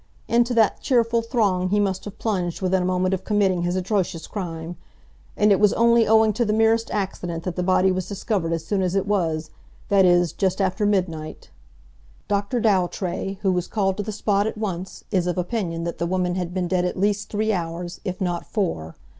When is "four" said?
18.47-18.95